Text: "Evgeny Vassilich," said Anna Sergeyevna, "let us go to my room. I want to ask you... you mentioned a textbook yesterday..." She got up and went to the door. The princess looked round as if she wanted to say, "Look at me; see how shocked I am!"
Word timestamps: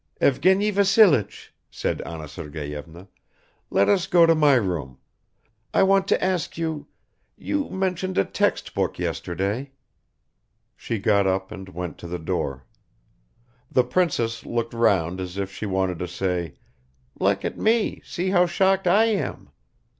"Evgeny 0.19 0.71
Vassilich," 0.71 1.53
said 1.69 2.01
Anna 2.01 2.27
Sergeyevna, 2.27 3.07
"let 3.69 3.87
us 3.87 4.07
go 4.07 4.25
to 4.25 4.33
my 4.33 4.55
room. 4.55 4.97
I 5.75 5.83
want 5.83 6.07
to 6.07 6.23
ask 6.23 6.57
you... 6.57 6.87
you 7.37 7.69
mentioned 7.69 8.17
a 8.17 8.25
textbook 8.25 8.97
yesterday..." 8.97 9.73
She 10.75 10.97
got 10.97 11.27
up 11.27 11.51
and 11.51 11.69
went 11.69 11.99
to 11.99 12.07
the 12.07 12.17
door. 12.17 12.65
The 13.71 13.83
princess 13.83 14.43
looked 14.43 14.73
round 14.73 15.21
as 15.21 15.37
if 15.37 15.53
she 15.53 15.67
wanted 15.67 15.99
to 15.99 16.07
say, 16.07 16.55
"Look 17.19 17.45
at 17.45 17.59
me; 17.59 18.01
see 18.03 18.31
how 18.31 18.47
shocked 18.47 18.87
I 18.87 19.05
am!" 19.05 19.51